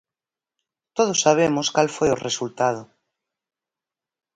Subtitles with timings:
[0.97, 2.83] Todos sabemos cal foi o resultado.